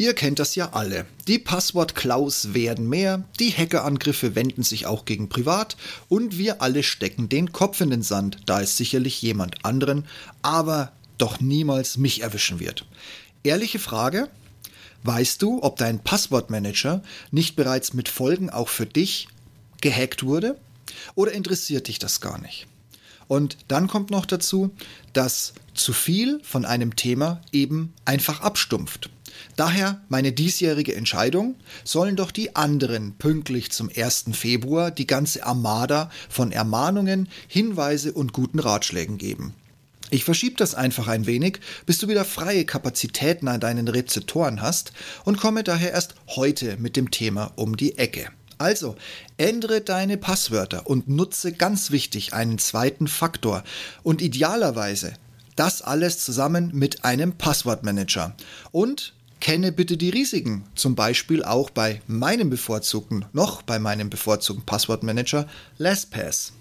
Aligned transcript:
Ihr 0.00 0.14
kennt 0.14 0.38
das 0.38 0.54
ja 0.54 0.74
alle. 0.74 1.06
Die 1.26 1.40
Passwort-Klaus 1.40 2.54
werden 2.54 2.88
mehr, 2.88 3.24
die 3.40 3.50
Hackerangriffe 3.50 4.36
wenden 4.36 4.62
sich 4.62 4.86
auch 4.86 5.04
gegen 5.04 5.28
Privat 5.28 5.76
und 6.08 6.38
wir 6.38 6.62
alle 6.62 6.84
stecken 6.84 7.28
den 7.28 7.50
Kopf 7.50 7.80
in 7.80 7.90
den 7.90 8.02
Sand, 8.02 8.38
da 8.46 8.62
es 8.62 8.76
sicherlich 8.76 9.20
jemand 9.20 9.64
anderen, 9.64 10.06
aber 10.40 10.92
doch 11.18 11.40
niemals 11.40 11.96
mich 11.96 12.22
erwischen 12.22 12.60
wird. 12.60 12.86
Ehrliche 13.42 13.80
Frage, 13.80 14.28
weißt 15.02 15.42
du, 15.42 15.64
ob 15.64 15.78
dein 15.78 15.98
Passwortmanager 15.98 17.02
nicht 17.32 17.56
bereits 17.56 17.92
mit 17.92 18.08
Folgen 18.08 18.50
auch 18.50 18.68
für 18.68 18.86
dich 18.86 19.26
gehackt 19.80 20.22
wurde? 20.22 20.60
Oder 21.16 21.32
interessiert 21.32 21.88
dich 21.88 21.98
das 21.98 22.20
gar 22.20 22.38
nicht? 22.40 22.68
Und 23.26 23.58
dann 23.66 23.88
kommt 23.88 24.12
noch 24.12 24.26
dazu, 24.26 24.70
dass 25.12 25.54
zu 25.74 25.92
viel 25.92 26.40
von 26.44 26.64
einem 26.64 26.94
Thema 26.94 27.40
eben 27.50 27.92
einfach 28.04 28.42
abstumpft. 28.42 29.10
Daher 29.56 30.00
meine 30.08 30.32
diesjährige 30.32 30.94
Entscheidung, 30.94 31.56
sollen 31.84 32.16
doch 32.16 32.30
die 32.30 32.56
anderen 32.56 33.14
pünktlich 33.18 33.70
zum 33.70 33.90
1. 33.94 34.26
Februar 34.32 34.90
die 34.90 35.06
ganze 35.06 35.44
Armada 35.44 36.10
von 36.28 36.52
Ermahnungen, 36.52 37.28
Hinweise 37.46 38.12
und 38.12 38.32
guten 38.32 38.58
Ratschlägen 38.58 39.18
geben. 39.18 39.54
Ich 40.10 40.24
verschiebe 40.24 40.56
das 40.56 40.74
einfach 40.74 41.08
ein 41.08 41.26
wenig, 41.26 41.60
bis 41.84 41.98
du 41.98 42.08
wieder 42.08 42.24
freie 42.24 42.64
Kapazitäten 42.64 43.48
an 43.48 43.60
deinen 43.60 43.88
Rezeptoren 43.88 44.62
hast 44.62 44.92
und 45.24 45.38
komme 45.38 45.64
daher 45.64 45.92
erst 45.92 46.14
heute 46.28 46.76
mit 46.78 46.96
dem 46.96 47.10
Thema 47.10 47.52
um 47.56 47.76
die 47.76 47.98
Ecke. 47.98 48.30
Also, 48.56 48.96
ändere 49.36 49.80
deine 49.82 50.16
Passwörter 50.16 50.86
und 50.86 51.08
nutze 51.08 51.52
ganz 51.52 51.90
wichtig 51.90 52.32
einen 52.32 52.58
zweiten 52.58 53.06
Faktor 53.06 53.62
und 54.02 54.20
idealerweise 54.20 55.12
das 55.54 55.82
alles 55.82 56.24
zusammen 56.24 56.70
mit 56.72 57.04
einem 57.04 57.32
Passwortmanager. 57.32 58.34
Und 58.70 59.14
kenne 59.40 59.72
bitte 59.72 59.96
die 59.96 60.10
Risiken, 60.10 60.64
zum 60.74 60.94
Beispiel 60.94 61.44
auch 61.44 61.70
bei 61.70 62.00
meinem 62.06 62.50
bevorzugten, 62.50 63.24
noch 63.32 63.62
bei 63.62 63.78
meinem 63.78 64.10
bevorzugten 64.10 64.64
Passwortmanager 64.64 65.46
LastPass. 65.78 66.52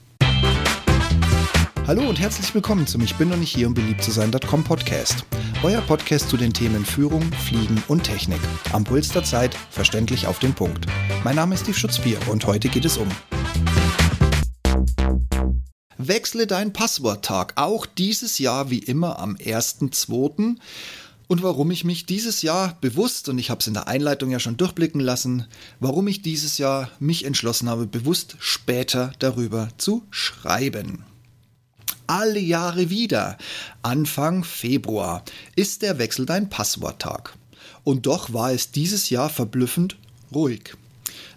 Hallo 1.85 2.07
und 2.07 2.19
herzlich 2.19 2.53
willkommen 2.53 2.85
zum 2.85 3.01
Ich 3.01 3.15
bin 3.15 3.29
noch 3.29 3.37
nicht 3.37 3.55
hier, 3.55 3.67
um 3.67 3.73
beliebt 3.73 4.03
zu 4.03 4.11
sein.com 4.11 4.63
Podcast. 4.63 5.23
Euer 5.63 5.81
Podcast 5.81 6.29
zu 6.29 6.35
den 6.35 6.53
Themen 6.53 6.85
Führung, 6.85 7.23
Fliegen 7.31 7.81
und 7.87 8.03
Technik. 8.03 8.41
Am 8.73 8.83
Puls 8.83 9.09
der 9.09 9.23
Zeit, 9.23 9.55
verständlich 9.69 10.27
auf 10.27 10.39
den 10.39 10.53
Punkt. 10.53 10.85
Mein 11.23 11.37
Name 11.37 11.55
ist 11.55 11.61
Steve 11.61 11.77
Schutzbier 11.77 12.19
und 12.29 12.45
heute 12.45 12.67
geht 12.67 12.85
es 12.85 12.97
um. 12.97 13.07
Wechsle 15.97 16.45
deinen 16.45 16.73
Passworttag 16.73 17.53
auch 17.55 17.85
dieses 17.85 18.37
Jahr 18.37 18.69
wie 18.69 18.79
immer 18.79 19.19
am 19.19 19.35
1.2. 19.35 20.57
Und 21.27 21.43
warum 21.43 21.71
ich 21.71 21.83
mich 21.83 22.05
dieses 22.05 22.41
Jahr 22.41 22.77
bewusst, 22.79 23.27
und 23.27 23.37
ich 23.37 23.49
habe 23.49 23.59
es 23.59 23.67
in 23.67 23.73
der 23.73 23.87
Einleitung 23.87 24.31
ja 24.31 24.39
schon 24.39 24.57
durchblicken 24.57 25.01
lassen, 25.01 25.45
warum 25.79 26.07
ich 26.07 26.21
dieses 26.21 26.57
Jahr 26.57 26.89
mich 26.99 27.25
entschlossen 27.25 27.69
habe, 27.69 27.85
bewusst 27.85 28.37
später 28.39 29.11
darüber 29.19 29.69
zu 29.77 30.03
schreiben 30.09 31.03
alle 32.07 32.39
Jahre 32.39 32.89
wieder. 32.89 33.37
Anfang 33.81 34.43
Februar 34.43 35.23
ist 35.55 35.81
der 35.81 35.99
Wechsel 35.99 36.25
dein 36.25 36.49
Passworttag. 36.49 37.33
Und 37.83 38.05
doch 38.05 38.33
war 38.33 38.51
es 38.51 38.71
dieses 38.71 39.09
Jahr 39.09 39.29
verblüffend 39.29 39.97
ruhig. 40.33 40.73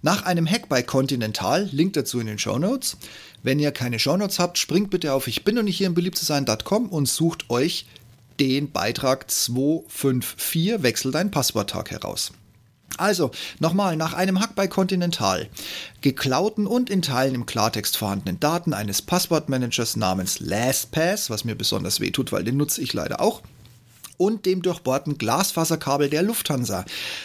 Nach 0.03 0.23
einem 0.23 0.47
Hack 0.47 0.69
bei 0.69 0.83
Continental, 0.83 1.69
Link 1.73 1.93
dazu 1.93 2.21
in 2.21 2.27
den 2.27 2.39
Show 2.39 2.59
Notes. 2.59 2.97
Wenn 3.43 3.59
ihr 3.59 3.71
keine 3.71 3.99
Show 3.99 4.17
Notes 4.17 4.39
habt, 4.39 4.59
springt 4.59 4.91
bitte 4.91 5.13
auf 5.13 5.27
ich 5.27 5.45
bin 5.45 5.57
noch 5.57 5.63
nicht 5.63 5.77
hier 5.77 5.87
im 5.87 5.95
beliebtsein.com 5.95 6.89
und 6.89 7.09
sucht 7.09 7.51
euch 7.51 7.87
den 8.41 8.73
Beitrag 8.73 9.31
254 9.31 10.83
Wechsel 10.83 11.13
dein 11.13 11.31
Passworttag 11.31 11.91
heraus. 11.91 12.33
Also, 12.97 13.31
nochmal, 13.61 13.97
nach 13.97 14.15
einem 14.15 14.41
Hack 14.41 14.55
bei 14.55 14.67
Continental, 14.67 15.49
geklauten 16.01 16.67
und 16.67 16.91
in 16.91 17.03
Teilen 17.03 17.35
im 17.35 17.47
Klartext 17.47 17.97
vorhandenen 17.97 18.41
Daten 18.41 18.75
eines 18.75 19.03
Passwortmanagers 19.03 19.97
namens 19.97 20.41
LastPass, 20.41 21.31
was 21.31 21.45
mir 21.45 21.55
besonders 21.55 22.01
weh 22.01 22.11
tut, 22.11 22.33
weil 22.33 22.45
den 22.45 22.57
nutze 22.57 22.83
ich 22.83 22.93
leider 22.93 23.21
auch, 23.21 23.43
und 24.17 24.45
dem 24.45 24.61
durchbohrten 24.61 25.17
Glasfaserkabel 25.17 26.11
der 26.11 26.23
Lufthansa, 26.23 26.85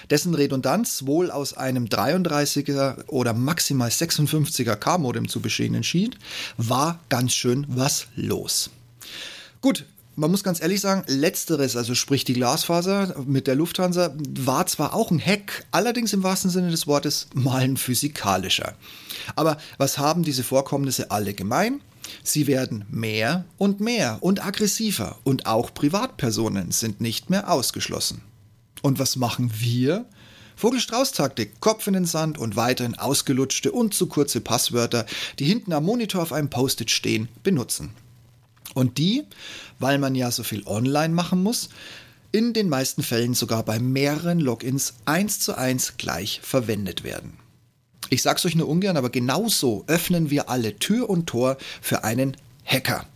dessen 0.10 0.34
Redundanz 0.34 1.06
wohl 1.06 1.30
aus 1.30 1.54
einem 1.54 1.86
33er 1.86 3.06
oder 3.08 3.34
maximal 3.34 3.90
56er 3.90 4.78
K-Modem 4.78 5.28
zu 5.28 5.42
bestehen 5.42 5.84
schien, 5.84 6.16
war 6.56 7.00
ganz 7.10 7.34
schön 7.34 7.66
was 7.68 8.08
los. 8.16 8.70
Gut, 9.60 9.86
man 10.16 10.32
muss 10.32 10.44
ganz 10.44 10.62
ehrlich 10.62 10.82
sagen, 10.82 11.04
letzteres, 11.08 11.76
also 11.76 11.94
sprich 11.96 12.24
die 12.24 12.34
Glasfaser 12.34 13.16
mit 13.26 13.48
der 13.48 13.56
Lufthansa, 13.56 14.16
war 14.40 14.66
zwar 14.68 14.94
auch 14.94 15.12
ein 15.12 15.20
Hack, 15.20 15.66
allerdings 15.72 16.14
im 16.14 16.24
wahrsten 16.24 16.50
Sinne 16.50 16.72
des 16.72 16.88
Wortes 16.88 17.28
mal 17.34 17.62
ein 17.62 17.78
physikalischer. 17.78 18.76
Aber 19.36 19.58
was 19.78 19.98
haben 19.98 20.24
diese 20.24 20.44
Vorkommnisse 20.44 21.12
alle 21.12 21.34
gemein? 21.34 21.82
Sie 22.24 22.48
werden 22.48 22.86
mehr 22.90 23.46
und 23.58 23.80
mehr 23.80 24.20
und 24.22 24.46
aggressiver 24.46 25.18
und 25.24 25.48
auch 25.48 25.74
Privatpersonen 25.74 26.72
sind 26.72 27.02
nicht 27.02 27.30
mehr 27.30 27.52
ausgeschlossen. 27.52 28.22
Und 28.82 29.00
was 29.00 29.16
machen 29.16 29.52
wir? 29.58 30.06
Vogelstrauß-Taktik, 30.56 31.60
Kopf 31.60 31.88
in 31.88 31.94
den 31.94 32.06
Sand 32.06 32.38
und 32.38 32.56
weiterhin 32.56 32.96
ausgelutschte 32.96 33.72
und 33.72 33.94
zu 33.94 34.08
kurze 34.08 34.40
Passwörter, 34.40 35.06
die 35.40 35.46
hinten 35.46 35.74
am 35.74 35.84
Monitor 35.84 36.22
auf 36.22 36.32
einem 36.32 36.50
Post-it 36.50 36.92
stehen, 36.92 37.28
benutzen. 37.44 37.92
Und 38.76 39.00
die, 39.00 39.24
weil 39.80 39.98
man 39.98 40.14
ja 40.14 40.30
so 40.30 40.44
viel 40.44 40.68
online 40.68 41.16
machen 41.16 41.42
muss, 41.42 41.70
in 42.32 42.54
den 42.54 42.70
meisten 42.70 43.02
Fällen 43.02 43.34
sogar 43.34 43.64
bei 43.64 43.80
mehreren 43.80 44.40
Logins 44.40 44.96
eins 45.06 45.40
zu 45.40 45.58
eins 45.58 45.96
gleich 45.98 46.42
verwendet 46.44 47.04
werden. 47.04 47.38
Ich 48.10 48.22
sag's 48.22 48.46
euch 48.46 48.56
nur 48.56 48.68
ungern, 48.68 48.98
aber 48.98 49.10
genauso 49.10 49.86
öffnen 49.88 50.30
wir 50.30 50.50
alle 50.50 50.76
Tür 50.76 51.10
und 51.10 51.28
Tor 51.28 51.58
für 51.82 52.04
einen 52.04 52.36
Hacker. 52.66 53.08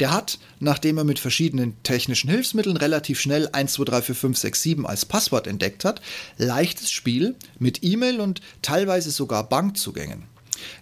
Der 0.00 0.10
hat, 0.10 0.40
nachdem 0.58 0.98
er 0.98 1.04
mit 1.04 1.20
verschiedenen 1.20 1.80
technischen 1.84 2.28
Hilfsmitteln 2.28 2.76
relativ 2.76 3.20
schnell 3.20 3.48
1, 3.52 3.74
2, 3.74 3.84
3, 3.84 4.02
4, 4.02 4.14
5, 4.14 4.38
6, 4.38 4.62
7 4.62 4.86
als 4.86 5.06
Passwort 5.06 5.46
entdeckt 5.46 5.84
hat, 5.84 6.02
leichtes 6.36 6.90
Spiel 6.90 7.36
mit 7.58 7.82
E-Mail 7.82 8.20
und 8.20 8.40
teilweise 8.60 9.10
sogar 9.10 9.48
Bankzugängen. 9.48 10.24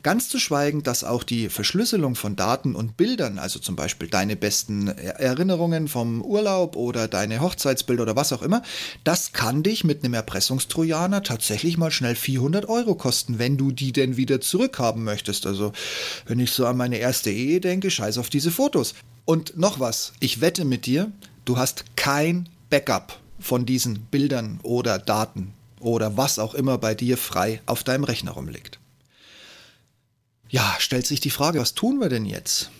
Ganz 0.02 0.28
zu 0.28 0.38
schweigen, 0.38 0.82
dass 0.82 1.04
auch 1.04 1.22
die 1.22 1.48
Verschlüsselung 1.48 2.14
von 2.14 2.36
Daten 2.36 2.74
und 2.74 2.96
Bildern, 2.96 3.38
also 3.38 3.58
zum 3.58 3.76
Beispiel 3.76 4.08
deine 4.08 4.36
besten 4.36 4.88
Erinnerungen 4.88 5.88
vom 5.88 6.22
Urlaub 6.22 6.76
oder 6.76 7.08
deine 7.08 7.40
Hochzeitsbilder 7.40 8.02
oder 8.02 8.16
was 8.16 8.32
auch 8.32 8.42
immer, 8.42 8.62
das 9.04 9.32
kann 9.32 9.62
dich 9.62 9.84
mit 9.84 10.04
einem 10.04 10.14
Erpressungstrojaner 10.14 11.22
tatsächlich 11.22 11.76
mal 11.76 11.90
schnell 11.90 12.14
400 12.14 12.68
Euro 12.68 12.94
kosten, 12.94 13.38
wenn 13.38 13.56
du 13.56 13.70
die 13.72 13.92
denn 13.92 14.16
wieder 14.16 14.40
zurückhaben 14.40 15.04
möchtest. 15.04 15.46
Also, 15.46 15.72
wenn 16.26 16.40
ich 16.40 16.52
so 16.52 16.66
an 16.66 16.76
meine 16.76 16.98
erste 16.98 17.30
Ehe 17.30 17.60
denke, 17.60 17.90
scheiß 17.90 18.18
auf 18.18 18.30
diese 18.30 18.50
Fotos. 18.50 18.94
Und 19.24 19.56
noch 19.56 19.80
was, 19.80 20.12
ich 20.20 20.40
wette 20.40 20.64
mit 20.64 20.86
dir, 20.86 21.10
du 21.44 21.56
hast 21.56 21.96
kein 21.96 22.48
Backup 22.70 23.18
von 23.38 23.66
diesen 23.66 24.00
Bildern 24.06 24.60
oder 24.62 24.98
Daten 24.98 25.54
oder 25.80 26.16
was 26.16 26.38
auch 26.38 26.54
immer 26.54 26.78
bei 26.78 26.94
dir 26.94 27.16
frei 27.16 27.60
auf 27.66 27.84
deinem 27.84 28.04
Rechner 28.04 28.32
rumliegt. 28.32 28.78
Ja, 30.54 30.76
stellt 30.78 31.04
sich 31.04 31.18
die 31.18 31.30
Frage, 31.30 31.58
was 31.58 31.74
tun 31.74 31.98
wir 31.98 32.08
denn 32.08 32.26
jetzt? 32.26 32.70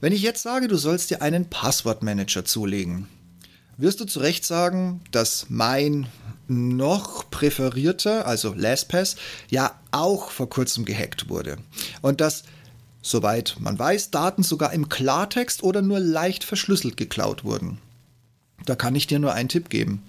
Wenn 0.00 0.12
ich 0.12 0.22
jetzt 0.22 0.44
sage, 0.44 0.68
du 0.68 0.76
sollst 0.76 1.10
dir 1.10 1.20
einen 1.20 1.50
Passwortmanager 1.50 2.44
zulegen, 2.44 3.08
wirst 3.76 3.98
du 3.98 4.04
zu 4.04 4.20
Recht 4.20 4.44
sagen, 4.44 5.00
dass 5.10 5.46
mein 5.48 6.06
noch 6.46 7.28
präferierter, 7.28 8.24
also 8.24 8.54
LastPass, 8.54 9.16
ja 9.50 9.80
auch 9.90 10.30
vor 10.30 10.48
kurzem 10.48 10.84
gehackt 10.84 11.28
wurde. 11.28 11.56
Und 12.02 12.20
dass, 12.20 12.44
soweit 13.02 13.56
man 13.58 13.76
weiß, 13.76 14.12
Daten 14.12 14.44
sogar 14.44 14.72
im 14.72 14.88
Klartext 14.88 15.64
oder 15.64 15.82
nur 15.82 15.98
leicht 15.98 16.44
verschlüsselt 16.44 16.96
geklaut 16.96 17.42
wurden. 17.42 17.78
Da 18.64 18.76
kann 18.76 18.94
ich 18.94 19.08
dir 19.08 19.18
nur 19.18 19.32
einen 19.32 19.48
Tipp 19.48 19.70
geben 19.70 20.04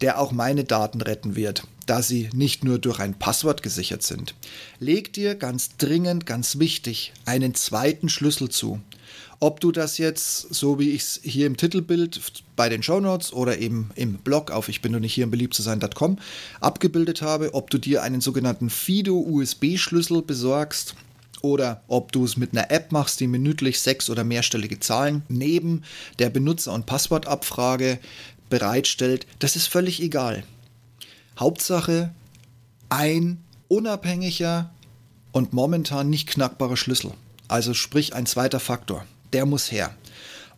der 0.00 0.18
auch 0.18 0.32
meine 0.32 0.64
Daten 0.64 1.00
retten 1.00 1.36
wird, 1.36 1.64
da 1.86 2.02
sie 2.02 2.30
nicht 2.32 2.64
nur 2.64 2.78
durch 2.78 3.00
ein 3.00 3.18
Passwort 3.18 3.62
gesichert 3.62 4.02
sind. 4.02 4.34
Leg 4.78 5.12
dir 5.12 5.34
ganz 5.34 5.76
dringend, 5.76 6.26
ganz 6.26 6.58
wichtig, 6.58 7.12
einen 7.24 7.54
zweiten 7.54 8.08
Schlüssel 8.08 8.48
zu. 8.48 8.80
Ob 9.42 9.60
du 9.60 9.72
das 9.72 9.96
jetzt, 9.96 10.54
so 10.54 10.78
wie 10.78 10.90
ich 10.90 11.00
es 11.00 11.20
hier 11.22 11.46
im 11.46 11.56
Titelbild 11.56 12.20
bei 12.56 12.68
den 12.68 12.82
Shownotes 12.82 13.32
oder 13.32 13.58
eben 13.58 13.90
im 13.94 14.18
Blog 14.18 14.50
auf 14.50 14.68
ich 14.68 14.82
bin 14.82 14.92
nur 14.92 15.00
nicht 15.00 15.14
hier 15.14 15.24
im 15.24 15.30
beliebt 15.30 15.54
zu 15.54 15.62
sein.com 15.62 16.18
abgebildet 16.60 17.22
habe, 17.22 17.54
ob 17.54 17.70
du 17.70 17.78
dir 17.78 18.02
einen 18.02 18.20
sogenannten 18.20 18.68
FIDO-USB-Schlüssel 18.68 20.20
besorgst 20.22 20.94
oder 21.40 21.82
ob 21.88 22.12
du 22.12 22.24
es 22.24 22.36
mit 22.36 22.52
einer 22.52 22.70
App 22.70 22.92
machst, 22.92 23.18
die 23.20 23.26
minütlich 23.26 23.80
sechs- 23.80 24.10
oder 24.10 24.24
mehrstellige 24.24 24.78
Zahlen 24.78 25.22
neben 25.28 25.84
der 26.18 26.28
Benutzer- 26.28 26.74
und 26.74 26.84
Passwortabfrage 26.84 27.98
bereitstellt, 28.50 29.26
das 29.38 29.56
ist 29.56 29.66
völlig 29.68 30.02
egal. 30.02 30.44
Hauptsache 31.38 32.10
ein 32.90 33.42
unabhängiger 33.68 34.70
und 35.32 35.52
momentan 35.52 36.10
nicht 36.10 36.28
knackbarer 36.28 36.76
Schlüssel. 36.76 37.12
Also 37.48 37.72
sprich 37.72 38.14
ein 38.14 38.26
zweiter 38.26 38.60
Faktor. 38.60 39.06
Der 39.32 39.46
muss 39.46 39.72
her. 39.72 39.94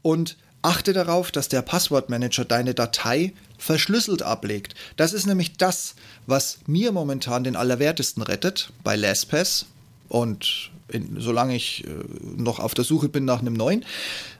Und 0.00 0.36
Achte 0.62 0.92
darauf, 0.92 1.32
dass 1.32 1.48
der 1.48 1.60
Passwortmanager 1.60 2.44
deine 2.44 2.72
Datei 2.72 3.32
verschlüsselt 3.58 4.22
ablegt. 4.22 4.76
Das 4.96 5.12
ist 5.12 5.26
nämlich 5.26 5.56
das, 5.56 5.96
was 6.26 6.60
mir 6.66 6.92
momentan 6.92 7.42
den 7.42 7.56
Allerwertesten 7.56 8.22
rettet 8.22 8.72
bei 8.84 8.94
LastPass 8.94 9.66
und 10.12 10.70
in, 10.88 11.16
solange 11.18 11.56
ich 11.56 11.84
äh, 11.86 11.90
noch 12.22 12.58
auf 12.58 12.74
der 12.74 12.84
Suche 12.84 13.08
bin 13.08 13.24
nach 13.24 13.40
einem 13.40 13.54
neuen, 13.54 13.82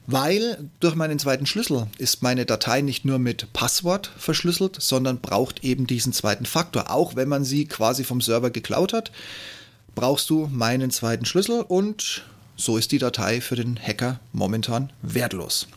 weil 0.07 0.69
durch 0.81 0.95
meinen 0.95 1.19
zweiten 1.19 1.47
Schlüssel 1.47 1.87
ist 1.97 2.23
meine 2.23 2.45
Datei 2.45 2.83
nicht 2.83 3.07
nur 3.07 3.19
mit 3.19 3.51
Passwort 3.55 4.13
verschlüsselt, 4.19 4.77
sondern 4.81 5.21
braucht 5.21 5.65
eben 5.65 5.87
diesen 5.87 6.13
zweiten 6.13 6.45
Faktor. 6.45 6.91
Auch 6.91 7.17
wenn 7.17 7.29
man 7.29 7.45
sie 7.45 7.65
quasi 7.65 8.05
vom 8.05 8.21
Server 8.21 8.51
geklaut 8.51 8.93
hat, 8.93 9.13
brauchst 9.95 10.29
du 10.29 10.47
meinen 10.53 10.91
zweiten 10.91 11.25
Schlüssel 11.25 11.63
und 11.63 12.25
so 12.55 12.77
ist 12.77 12.93
die 12.93 12.99
Datei 12.99 13.41
für 13.41 13.57
den 13.57 13.79
Hacker 13.81 14.21
momentan 14.33 14.93
wertlos. 15.01 15.69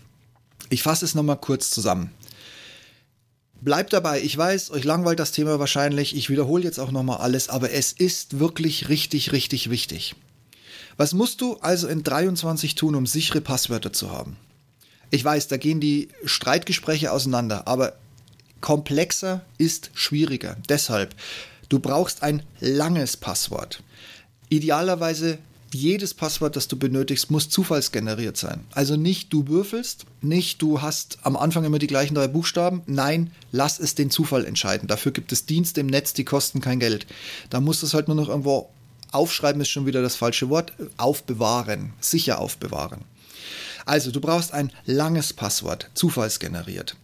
Ich 0.69 0.83
fasse 0.83 1.05
es 1.05 1.15
nochmal 1.15 1.37
kurz 1.37 1.69
zusammen. 1.69 2.11
Bleibt 3.65 3.93
dabei, 3.93 4.21
ich 4.21 4.37
weiß, 4.37 4.69
euch 4.69 4.83
langweilt 4.83 5.17
das 5.17 5.31
Thema 5.31 5.57
wahrscheinlich, 5.57 6.15
ich 6.15 6.29
wiederhole 6.29 6.63
jetzt 6.63 6.77
auch 6.77 6.91
nochmal 6.91 7.17
alles, 7.17 7.49
aber 7.49 7.71
es 7.71 7.93
ist 7.93 8.37
wirklich 8.37 8.89
richtig, 8.89 9.31
richtig 9.31 9.71
wichtig. 9.71 10.13
Was 10.97 11.15
musst 11.15 11.41
du 11.41 11.55
also 11.61 11.87
in 11.87 12.03
23 12.03 12.75
tun, 12.75 12.93
um 12.93 13.07
sichere 13.07 13.41
Passwörter 13.41 13.91
zu 13.91 14.11
haben? 14.11 14.37
Ich 15.09 15.25
weiß, 15.25 15.47
da 15.47 15.57
gehen 15.57 15.79
die 15.79 16.09
Streitgespräche 16.25 17.11
auseinander, 17.11 17.67
aber 17.67 17.93
komplexer 18.61 19.41
ist 19.57 19.89
schwieriger. 19.95 20.57
Deshalb, 20.69 21.15
du 21.67 21.79
brauchst 21.79 22.21
ein 22.21 22.43
langes 22.59 23.17
Passwort. 23.17 23.81
Idealerweise 24.47 25.39
jedes 25.75 26.13
Passwort, 26.13 26.55
das 26.55 26.67
du 26.67 26.77
benötigst, 26.77 27.29
muss 27.29 27.49
zufallsgeneriert 27.49 28.37
sein. 28.37 28.65
Also 28.71 28.95
nicht 28.95 29.31
du 29.31 29.47
würfelst, 29.47 30.05
nicht 30.21 30.61
du 30.61 30.81
hast 30.81 31.19
am 31.21 31.37
Anfang 31.37 31.63
immer 31.63 31.79
die 31.79 31.87
gleichen 31.87 32.15
drei 32.15 32.27
Buchstaben. 32.27 32.81
Nein, 32.87 33.31
lass 33.51 33.79
es 33.79 33.93
den 33.93 34.09
Zufall 34.09 34.45
entscheiden. 34.45 34.87
Dafür 34.87 35.11
gibt 35.11 35.31
es 35.31 35.45
Dienste 35.45 35.81
im 35.81 35.87
Netz, 35.87 36.13
die 36.13 36.25
kosten 36.25 36.61
kein 36.61 36.79
Geld. 36.79 37.05
Da 37.49 37.59
musst 37.59 37.81
du 37.81 37.85
es 37.85 37.93
halt 37.93 38.07
nur 38.07 38.15
noch 38.15 38.29
irgendwo 38.29 38.69
aufschreiben, 39.11 39.61
ist 39.61 39.69
schon 39.69 39.85
wieder 39.85 40.01
das 40.01 40.15
falsche 40.15 40.49
Wort. 40.49 40.73
Aufbewahren, 40.97 41.93
sicher 41.99 42.39
aufbewahren. 42.39 43.01
Also, 43.85 44.09
du 44.11 44.19
brauchst 44.19 44.51
ein 44.51 44.71
langes 44.85 45.33
Passwort, 45.33 45.91
zufallsgeneriert. 45.93 46.95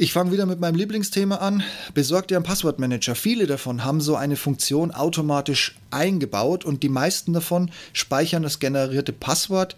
Ich 0.00 0.12
fange 0.12 0.30
wieder 0.30 0.46
mit 0.46 0.60
meinem 0.60 0.76
Lieblingsthema 0.76 1.38
an. 1.38 1.64
Besorg 1.92 2.28
dir 2.28 2.36
einen 2.36 2.44
Passwortmanager. 2.44 3.16
Viele 3.16 3.48
davon 3.48 3.84
haben 3.84 4.00
so 4.00 4.14
eine 4.14 4.36
Funktion 4.36 4.92
automatisch 4.92 5.76
eingebaut 5.90 6.64
und 6.64 6.84
die 6.84 6.88
meisten 6.88 7.32
davon 7.32 7.72
speichern 7.92 8.44
das 8.44 8.60
generierte 8.60 9.12
Passwort 9.12 9.74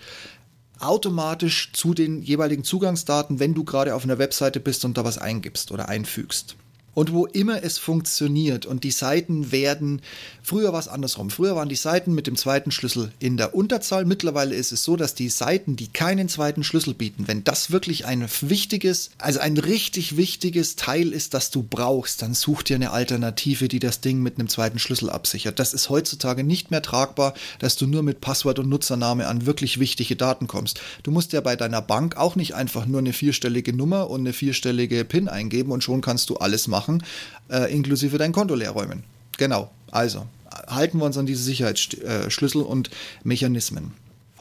automatisch 0.78 1.72
zu 1.72 1.94
den 1.94 2.20
jeweiligen 2.20 2.64
Zugangsdaten, 2.64 3.40
wenn 3.40 3.54
du 3.54 3.64
gerade 3.64 3.94
auf 3.94 4.04
einer 4.04 4.18
Webseite 4.18 4.60
bist 4.60 4.84
und 4.84 4.98
da 4.98 5.06
was 5.06 5.16
eingibst 5.16 5.72
oder 5.72 5.88
einfügst. 5.88 6.54
Und 6.92 7.12
wo 7.12 7.26
immer 7.26 7.62
es 7.62 7.78
funktioniert 7.78 8.66
und 8.66 8.82
die 8.82 8.90
Seiten 8.90 9.52
werden, 9.52 10.02
früher 10.42 10.72
war 10.72 10.80
es 10.80 10.88
andersrum, 10.88 11.30
früher 11.30 11.54
waren 11.54 11.68
die 11.68 11.76
Seiten 11.76 12.14
mit 12.14 12.26
dem 12.26 12.34
zweiten 12.34 12.72
Schlüssel 12.72 13.12
in 13.20 13.36
der 13.36 13.54
Unterzahl, 13.54 14.04
mittlerweile 14.04 14.56
ist 14.56 14.72
es 14.72 14.82
so, 14.82 14.96
dass 14.96 15.14
die 15.14 15.28
Seiten, 15.28 15.76
die 15.76 15.86
keinen 15.86 16.28
zweiten 16.28 16.64
Schlüssel 16.64 16.94
bieten, 16.94 17.28
wenn 17.28 17.44
das 17.44 17.70
wirklich 17.70 18.06
ein 18.06 18.26
wichtiges, 18.40 19.10
also 19.18 19.38
ein 19.38 19.56
richtig 19.56 20.16
wichtiges 20.16 20.74
Teil 20.74 21.12
ist, 21.12 21.32
das 21.32 21.52
du 21.52 21.62
brauchst, 21.62 22.22
dann 22.22 22.34
such 22.34 22.64
dir 22.64 22.74
eine 22.74 22.90
Alternative, 22.90 23.68
die 23.68 23.78
das 23.78 24.00
Ding 24.00 24.20
mit 24.20 24.38
einem 24.38 24.48
zweiten 24.48 24.80
Schlüssel 24.80 25.10
absichert. 25.10 25.60
Das 25.60 25.74
ist 25.74 25.90
heutzutage 25.90 26.42
nicht 26.42 26.72
mehr 26.72 26.82
tragbar, 26.82 27.34
dass 27.60 27.76
du 27.76 27.86
nur 27.86 28.02
mit 28.02 28.20
Passwort 28.20 28.58
und 28.58 28.68
Nutzername 28.68 29.28
an 29.28 29.46
wirklich 29.46 29.78
wichtige 29.78 30.16
Daten 30.16 30.48
kommst. 30.48 30.80
Du 31.04 31.12
musst 31.12 31.32
ja 31.32 31.40
bei 31.40 31.54
deiner 31.54 31.82
Bank 31.82 32.16
auch 32.16 32.34
nicht 32.34 32.56
einfach 32.56 32.86
nur 32.86 32.98
eine 32.98 33.12
vierstellige 33.12 33.72
Nummer 33.72 34.10
und 34.10 34.20
eine 34.20 34.32
vierstellige 34.32 35.04
PIN 35.04 35.28
eingeben 35.28 35.70
und 35.70 35.84
schon 35.84 36.00
kannst 36.00 36.30
du 36.30 36.36
alles 36.36 36.66
machen 36.66 36.79
machen, 36.80 37.02
äh, 37.50 37.72
inklusive 37.72 38.16
dein 38.16 38.32
Konto 38.32 38.54
leer 38.54 38.70
räumen. 38.70 39.04
Genau, 39.36 39.70
also 39.90 40.26
halten 40.66 40.98
wir 40.98 41.04
uns 41.04 41.18
an 41.18 41.26
diese 41.26 41.42
Sicherheitsschlüssel 41.42 42.62
und 42.62 42.90
Mechanismen. 43.22 43.92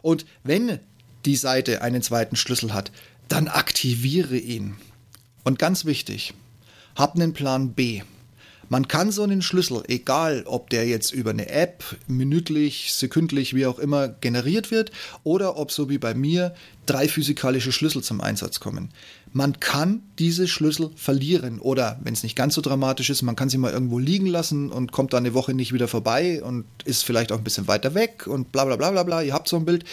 Und 0.02 0.26
wenn 0.44 0.80
die 1.26 1.36
Seite 1.36 1.82
einen 1.82 2.02
zweiten 2.02 2.36
Schlüssel 2.38 2.74
hat, 2.74 2.92
dann 3.28 3.48
aktiviere 3.48 4.38
ihn. 4.38 4.76
Und 5.44 5.60
ganz 5.60 5.86
wichtig, 5.86 6.34
hab 6.96 7.16
einen 7.16 7.34
Plan 7.34 7.74
B. 7.74 8.02
Man 8.70 8.88
kann 8.88 9.12
so 9.12 9.24
einen 9.24 9.42
Schlüssel, 9.42 9.84
egal 9.88 10.44
ob 10.46 10.70
der 10.70 10.88
jetzt 10.88 11.12
über 11.12 11.32
eine 11.32 11.50
App, 11.50 11.84
minütlich, 12.08 12.94
sekündlich, 12.94 13.56
wie 13.56 13.66
auch 13.66 13.80
immer, 13.80 14.08
generiert 14.08 14.70
wird, 14.70 14.92
oder 15.24 15.58
ob 15.58 15.72
so 15.72 15.90
wie 15.90 15.98
bei 15.98 16.14
mir 16.14 16.54
drei 16.86 17.08
physikalische 17.08 17.72
Schlüssel 17.72 18.04
zum 18.04 18.22
Einsatz 18.22 18.60
kommen. 18.60 18.92
Man 19.32 19.60
kann 19.60 20.02
diese 20.18 20.48
Schlüssel 20.48 20.90
verlieren 20.96 21.60
oder, 21.60 22.00
wenn 22.04 22.14
es 22.14 22.24
nicht 22.24 22.36
ganz 22.36 22.56
so 22.56 22.62
dramatisch 22.62 23.10
ist, 23.10 23.22
man 23.22 23.36
kann 23.36 23.50
sie 23.50 23.58
mal 23.58 23.72
irgendwo 23.72 24.00
liegen 24.00 24.26
lassen 24.26 24.72
und 24.72 24.92
kommt 24.92 25.14
dann 25.14 25.26
eine 25.26 25.34
Woche 25.34 25.54
nicht 25.54 25.72
wieder 25.72 25.88
vorbei 25.88 26.42
und 26.44 26.66
ist 26.86 27.04
vielleicht 27.04 27.32
auch 27.32 27.38
ein 27.38 27.44
bisschen 27.44 27.68
weiter 27.68 27.94
weg 27.94 28.26
und 28.28 28.52
bla 28.52 28.66
bla 28.66 28.76
bla 28.76 28.92
bla 28.92 29.04
bla. 29.04 29.22
Ihr 29.22 29.34
habt 29.34 29.48
so 29.48 29.58
ein 29.58 29.66
Bild. 29.66 29.86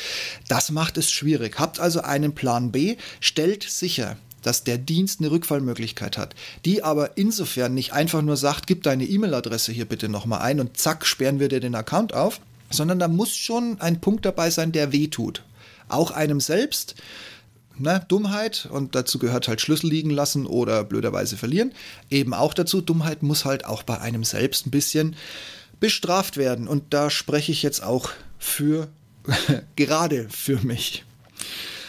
Das 0.48 0.70
macht 0.70 0.96
es 0.96 1.10
schwierig. 1.10 1.58
Habt 1.58 1.80
also 1.80 2.00
einen 2.00 2.34
Plan 2.34 2.72
B, 2.72 2.96
stellt 3.20 3.62
sicher, 3.62 4.16
dass 4.46 4.62
der 4.62 4.78
Dienst 4.78 5.20
eine 5.20 5.30
Rückfallmöglichkeit 5.30 6.16
hat, 6.16 6.34
die 6.64 6.84
aber 6.84 7.18
insofern 7.18 7.74
nicht 7.74 7.92
einfach 7.92 8.22
nur 8.22 8.36
sagt, 8.36 8.66
gib 8.68 8.84
deine 8.84 9.04
E-Mail-Adresse 9.04 9.72
hier 9.72 9.86
bitte 9.86 10.08
nochmal 10.08 10.40
ein 10.40 10.60
und 10.60 10.76
zack, 10.76 11.04
sperren 11.04 11.40
wir 11.40 11.48
dir 11.48 11.60
den 11.60 11.74
Account 11.74 12.14
auf, 12.14 12.40
sondern 12.70 13.00
da 13.00 13.08
muss 13.08 13.34
schon 13.34 13.80
ein 13.80 14.00
Punkt 14.00 14.24
dabei 14.24 14.50
sein, 14.50 14.70
der 14.70 14.92
weh 14.92 15.08
tut. 15.08 15.42
Auch 15.88 16.12
einem 16.12 16.40
selbst. 16.40 16.94
Ne, 17.78 18.02
Dummheit 18.08 18.68
und 18.70 18.94
dazu 18.94 19.18
gehört 19.18 19.48
halt 19.48 19.60
Schlüssel 19.60 19.90
liegen 19.90 20.08
lassen 20.08 20.46
oder 20.46 20.82
blöderweise 20.82 21.36
verlieren. 21.36 21.72
Eben 22.08 22.32
auch 22.32 22.54
dazu, 22.54 22.80
Dummheit 22.80 23.22
muss 23.22 23.44
halt 23.44 23.66
auch 23.66 23.82
bei 23.82 24.00
einem 24.00 24.24
selbst 24.24 24.66
ein 24.66 24.70
bisschen 24.70 25.14
bestraft 25.78 26.38
werden. 26.38 26.68
Und 26.68 26.94
da 26.94 27.10
spreche 27.10 27.52
ich 27.52 27.62
jetzt 27.62 27.82
auch 27.82 28.10
für, 28.38 28.88
gerade 29.76 30.26
für 30.30 30.58
mich. 30.64 31.04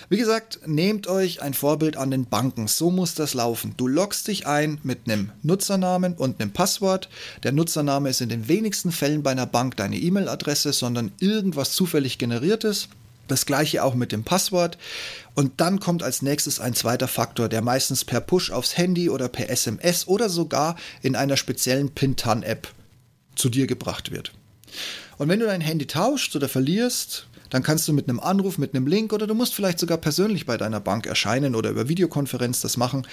Wie 0.10 0.18
gesagt, 0.18 0.60
nehmt 0.66 1.08
euch 1.08 1.42
ein 1.42 1.54
Vorbild 1.54 1.98
an 1.98 2.12
den 2.12 2.26
Banken. 2.26 2.68
So 2.68 2.92
muss 2.92 3.14
das 3.14 3.34
laufen. 3.34 3.74
Du 3.76 3.88
loggst 3.88 4.28
dich 4.30 4.48
ein 4.48 4.80
mit 4.84 5.00
einem 5.06 5.32
Nutzernamen 5.42 6.14
und 6.14 6.40
einem 6.40 6.52
Passwort. 6.52 7.10
Der 7.44 7.52
Nutzername 7.52 8.10
ist 8.10 8.22
in 8.22 8.30
den 8.30 8.48
wenigsten 8.48 8.94
Fällen 8.94 9.22
bei 9.22 9.32
einer 9.32 9.46
Bank 9.46 9.76
deine 9.76 9.98
E-Mail-Adresse, 9.98 10.72
sondern 10.72 11.12
irgendwas 11.20 11.74
zufällig 11.74 12.18
generiertes. 12.18 12.88
Das 13.28 13.46
gleiche 13.46 13.84
auch 13.84 13.96
mit 13.96 14.12
dem 14.12 14.24
Passwort. 14.24 14.78
Und 15.36 15.60
dann 15.62 15.80
kommt 15.80 16.04
als 16.04 16.22
nächstes 16.22 16.60
ein 16.60 16.74
zweiter 16.74 17.08
Faktor, 17.08 17.50
der 17.50 17.62
meistens 17.62 18.06
per 18.06 18.22
Push 18.22 18.52
aufs 18.52 18.78
Handy 18.78 19.10
oder 19.10 19.30
per 19.30 19.50
SMS 19.50 20.08
oder 20.08 20.30
sogar 20.30 20.76
in 21.02 21.16
einer 21.16 21.38
speziellen 21.38 21.92
Pintan-App 21.92 22.70
zu 23.36 23.50
dir 23.50 23.68
gebracht 23.68 24.12
wird. 24.12 24.32
Und 25.18 25.30
wenn 25.30 25.40
du 25.40 25.46
dein 25.46 25.62
Handy 25.62 25.88
tauschst 25.88 26.36
oder 26.36 26.50
verlierst, 26.50 27.28
dann 27.50 27.64
kannst 27.64 27.88
du 27.88 27.94
mit 27.94 28.10
einem 28.10 28.20
Anruf, 28.20 28.58
mit 28.58 28.76
einem 28.76 28.88
Link 28.88 29.14
oder 29.14 29.28
du 29.28 29.34
musst 29.34 29.54
vielleicht 29.54 29.80
sogar 29.80 29.98
persönlich 29.98 30.46
bei 30.46 30.58
deiner 30.58 30.80
Bank 30.80 31.06
erscheinen 31.06 31.56
oder 31.56 31.70
über 31.70 31.88
Videokonferenz 31.88 32.62
das 32.62 32.78
machen, 32.78 33.08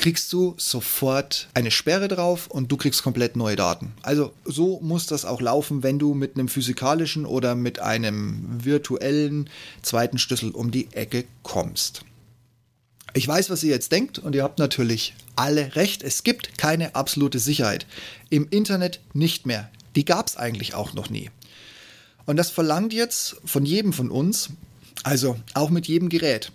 kriegst 0.00 0.32
du 0.32 0.54
sofort 0.56 1.48
eine 1.52 1.70
Sperre 1.70 2.08
drauf 2.08 2.46
und 2.46 2.72
du 2.72 2.78
kriegst 2.78 3.02
komplett 3.02 3.36
neue 3.36 3.54
Daten. 3.54 3.92
Also 4.00 4.32
so 4.46 4.80
muss 4.80 5.04
das 5.04 5.26
auch 5.26 5.42
laufen, 5.42 5.82
wenn 5.82 5.98
du 5.98 6.14
mit 6.14 6.36
einem 6.36 6.48
physikalischen 6.48 7.26
oder 7.26 7.54
mit 7.54 7.80
einem 7.80 8.64
virtuellen 8.64 9.50
zweiten 9.82 10.16
Schlüssel 10.16 10.52
um 10.52 10.70
die 10.70 10.88
Ecke 10.92 11.24
kommst. 11.42 12.02
Ich 13.12 13.28
weiß, 13.28 13.50
was 13.50 13.62
ihr 13.62 13.70
jetzt 13.70 13.92
denkt 13.92 14.18
und 14.18 14.34
ihr 14.34 14.42
habt 14.42 14.58
natürlich 14.58 15.14
alle 15.36 15.76
recht. 15.76 16.02
Es 16.02 16.22
gibt 16.22 16.56
keine 16.56 16.94
absolute 16.94 17.38
Sicherheit. 17.38 17.86
Im 18.30 18.48
Internet 18.48 19.00
nicht 19.12 19.44
mehr. 19.44 19.70
Die 19.96 20.06
gab 20.06 20.28
es 20.28 20.36
eigentlich 20.38 20.74
auch 20.74 20.94
noch 20.94 21.10
nie. 21.10 21.28
Und 22.24 22.36
das 22.36 22.50
verlangt 22.50 22.94
jetzt 22.94 23.36
von 23.44 23.66
jedem 23.66 23.92
von 23.92 24.10
uns, 24.10 24.48
also 25.02 25.38
auch 25.52 25.68
mit 25.68 25.88
jedem 25.88 26.08
Gerät, 26.08 26.52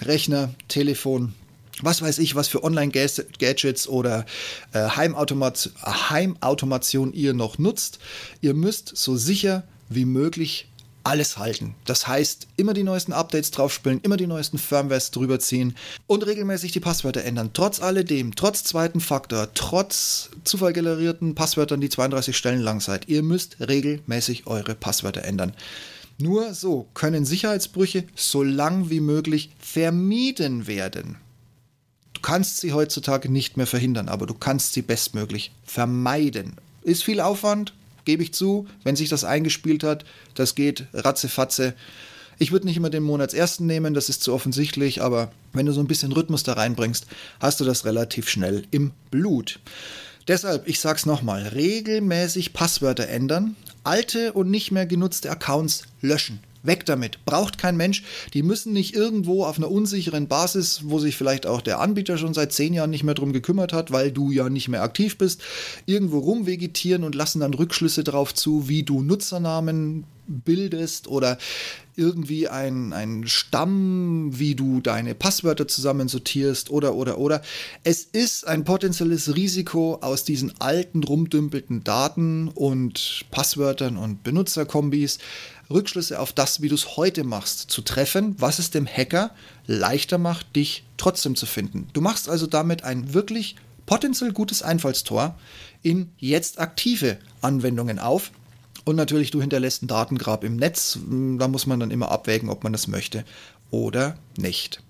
Rechner, 0.00 0.52
Telefon, 0.66 1.34
was 1.82 2.02
weiß 2.02 2.18
ich, 2.18 2.34
was 2.34 2.48
für 2.48 2.64
Online-Gadgets 2.64 3.88
oder 3.88 4.26
äh, 4.72 4.80
Heimautomat 4.80 5.70
Heimautomation 5.84 7.12
ihr 7.12 7.34
noch 7.34 7.58
nutzt. 7.58 7.98
Ihr 8.40 8.54
müsst 8.54 8.96
so 8.96 9.16
sicher 9.16 9.64
wie 9.88 10.04
möglich 10.04 10.68
alles 11.08 11.38
halten. 11.38 11.74
Das 11.86 12.06
heißt, 12.06 12.48
immer 12.56 12.74
die 12.74 12.82
neuesten 12.82 13.14
Updates 13.14 13.50
draufspielen, 13.50 14.00
immer 14.02 14.18
die 14.18 14.26
neuesten 14.26 14.58
Firmwares 14.58 15.10
drüber 15.10 15.40
ziehen 15.40 15.74
und 16.06 16.26
regelmäßig 16.26 16.72
die 16.72 16.80
Passwörter 16.80 17.24
ändern. 17.24 17.50
Trotz 17.54 17.80
alledem, 17.80 18.34
trotz 18.34 18.62
zweiten 18.64 19.00
Faktor, 19.00 19.48
trotz 19.54 20.28
zufallgenerierten 20.44 21.34
Passwörtern, 21.34 21.80
die 21.80 21.88
32 21.88 22.36
Stellen 22.36 22.60
lang 22.60 22.80
seid, 22.80 23.08
ihr 23.08 23.22
müsst 23.22 23.56
regelmäßig 23.60 24.46
eure 24.46 24.74
Passwörter 24.74 25.24
ändern. 25.24 25.54
Nur 26.18 26.52
so 26.52 26.88
können 26.94 27.24
Sicherheitsbrüche 27.24 28.04
so 28.14 28.42
lang 28.42 28.90
wie 28.90 29.00
möglich 29.00 29.50
vermieden 29.60 30.66
werden. 30.66 31.16
Kannst 32.28 32.58
sie 32.58 32.74
heutzutage 32.74 33.32
nicht 33.32 33.56
mehr 33.56 33.66
verhindern, 33.66 34.10
aber 34.10 34.26
du 34.26 34.34
kannst 34.34 34.74
sie 34.74 34.82
bestmöglich 34.82 35.50
vermeiden. 35.64 36.56
Ist 36.82 37.02
viel 37.02 37.22
Aufwand, 37.22 37.72
gebe 38.04 38.22
ich 38.22 38.34
zu, 38.34 38.66
wenn 38.84 38.96
sich 38.96 39.08
das 39.08 39.24
eingespielt 39.24 39.82
hat, 39.82 40.04
das 40.34 40.54
geht 40.54 40.88
ratzefatze. 40.92 41.72
Ich 42.36 42.52
würde 42.52 42.66
nicht 42.66 42.76
immer 42.76 42.90
den 42.90 43.02
Monatsersten 43.02 43.66
nehmen, 43.66 43.94
das 43.94 44.10
ist 44.10 44.22
zu 44.22 44.34
offensichtlich, 44.34 45.00
aber 45.00 45.32
wenn 45.54 45.64
du 45.64 45.72
so 45.72 45.80
ein 45.80 45.86
bisschen 45.86 46.12
Rhythmus 46.12 46.42
da 46.42 46.52
reinbringst, 46.52 47.06
hast 47.40 47.60
du 47.60 47.64
das 47.64 47.86
relativ 47.86 48.28
schnell 48.28 48.66
im 48.72 48.90
Blut. 49.10 49.58
Deshalb, 50.28 50.68
ich 50.68 50.80
sag's 50.80 51.06
nochmal, 51.06 51.48
regelmäßig 51.48 52.52
Passwörter 52.52 53.08
ändern, 53.08 53.56
alte 53.84 54.34
und 54.34 54.50
nicht 54.50 54.70
mehr 54.70 54.84
genutzte 54.84 55.30
Accounts 55.30 55.84
löschen. 56.02 56.40
Weg 56.62 56.84
damit. 56.86 57.24
Braucht 57.24 57.58
kein 57.58 57.76
Mensch. 57.76 58.02
Die 58.34 58.42
müssen 58.42 58.72
nicht 58.72 58.94
irgendwo 58.94 59.44
auf 59.44 59.58
einer 59.58 59.70
unsicheren 59.70 60.28
Basis, 60.28 60.82
wo 60.84 60.98
sich 60.98 61.16
vielleicht 61.16 61.46
auch 61.46 61.60
der 61.60 61.80
Anbieter 61.80 62.18
schon 62.18 62.34
seit 62.34 62.52
zehn 62.52 62.74
Jahren 62.74 62.90
nicht 62.90 63.04
mehr 63.04 63.14
drum 63.14 63.32
gekümmert 63.32 63.72
hat, 63.72 63.90
weil 63.92 64.12
du 64.12 64.30
ja 64.30 64.48
nicht 64.48 64.68
mehr 64.68 64.82
aktiv 64.82 65.18
bist, 65.18 65.42
irgendwo 65.86 66.18
rumvegetieren 66.18 67.04
und 67.04 67.14
lassen 67.14 67.40
dann 67.40 67.54
Rückschlüsse 67.54 68.04
darauf 68.04 68.34
zu, 68.34 68.68
wie 68.68 68.82
du 68.82 69.02
Nutzernamen 69.02 70.04
bildest 70.28 71.08
oder 71.08 71.38
irgendwie 71.96 72.48
ein, 72.48 72.92
ein 72.92 73.26
Stamm, 73.26 74.30
wie 74.38 74.54
du 74.54 74.80
deine 74.80 75.16
Passwörter 75.16 75.66
zusammensortierst 75.66 76.70
oder 76.70 76.94
oder 76.94 77.18
oder. 77.18 77.42
Es 77.82 78.04
ist 78.04 78.46
ein 78.46 78.64
potenzielles 78.64 79.34
Risiko 79.34 79.98
aus 80.00 80.22
diesen 80.22 80.52
alten 80.60 81.02
rumdümpelten 81.02 81.82
Daten 81.82 82.48
und 82.48 83.24
Passwörtern 83.32 83.96
und 83.96 84.22
Benutzerkombis 84.22 85.18
Rückschlüsse 85.70 86.18
auf 86.18 86.32
das, 86.32 86.62
wie 86.62 86.68
du 86.68 86.74
es 86.74 86.96
heute 86.96 87.24
machst, 87.24 87.70
zu 87.70 87.82
treffen, 87.82 88.34
was 88.38 88.58
es 88.58 88.70
dem 88.70 88.86
Hacker 88.86 89.30
leichter 89.66 90.18
macht, 90.18 90.56
dich 90.56 90.84
trotzdem 90.96 91.36
zu 91.36 91.46
finden. 91.46 91.88
Du 91.92 92.00
machst 92.00 92.28
also 92.28 92.46
damit 92.46 92.84
ein 92.84 93.12
wirklich 93.12 93.56
potenziell 93.86 94.32
gutes 94.32 94.62
Einfallstor 94.62 95.38
in 95.82 96.10
jetzt 96.18 96.58
aktive 96.58 97.18
Anwendungen 97.40 97.98
auf, 97.98 98.32
und 98.88 98.96
natürlich, 98.96 99.30
du 99.30 99.42
hinterlässt 99.42 99.82
ein 99.82 99.86
Datengrab 99.86 100.44
im 100.44 100.56
Netz. 100.56 100.98
Da 101.36 101.46
muss 101.46 101.66
man 101.66 101.78
dann 101.78 101.90
immer 101.90 102.10
abwägen, 102.10 102.48
ob 102.48 102.64
man 102.64 102.72
das 102.72 102.88
möchte 102.88 103.22
oder 103.70 104.16
nicht. 104.38 104.82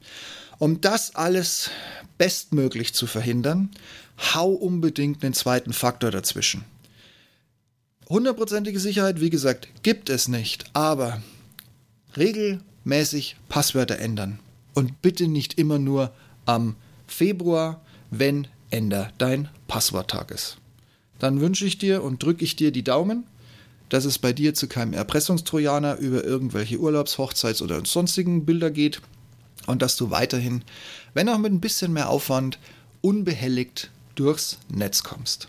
Um 0.58 0.80
das 0.80 1.16
alles 1.16 1.70
bestmöglich 2.16 2.94
zu 2.94 3.08
verhindern, 3.08 3.70
hau 4.34 4.50
unbedingt 4.50 5.24
einen 5.24 5.34
zweiten 5.34 5.72
Faktor 5.72 6.12
dazwischen. 6.12 6.64
Hundertprozentige 8.08 8.80
Sicherheit, 8.80 9.20
wie 9.20 9.30
gesagt, 9.30 9.68
gibt 9.82 10.08
es 10.08 10.28
nicht, 10.28 10.64
aber 10.72 11.22
regelmäßig 12.16 13.36
Passwörter 13.48 13.98
ändern. 13.98 14.38
Und 14.74 15.02
bitte 15.02 15.28
nicht 15.28 15.58
immer 15.58 15.78
nur 15.78 16.12
am 16.46 16.76
Februar, 17.06 17.80
wenn 18.10 18.46
Ender 18.70 19.12
dein 19.18 19.48
Passworttag 19.66 20.30
ist. 20.30 20.58
Dann 21.18 21.40
wünsche 21.40 21.66
ich 21.66 21.78
dir 21.78 22.02
und 22.02 22.22
drücke 22.22 22.44
ich 22.44 22.56
dir 22.56 22.70
die 22.70 22.84
Daumen 22.84 23.24
dass 23.88 24.04
es 24.04 24.18
bei 24.18 24.32
dir 24.32 24.54
zu 24.54 24.68
keinem 24.68 24.92
Erpressungstrojaner 24.92 25.96
über 25.98 26.24
irgendwelche 26.24 26.78
Urlaubs-, 26.78 27.18
Hochzeits- 27.18 27.62
oder 27.62 27.84
sonstigen 27.84 28.44
Bilder 28.44 28.70
geht 28.70 29.00
und 29.66 29.82
dass 29.82 29.96
du 29.96 30.10
weiterhin, 30.10 30.62
wenn 31.14 31.28
auch 31.28 31.38
mit 31.38 31.52
ein 31.52 31.60
bisschen 31.60 31.92
mehr 31.92 32.08
Aufwand, 32.08 32.58
unbehelligt 33.00 33.90
durchs 34.14 34.58
Netz 34.68 35.02
kommst. 35.02 35.48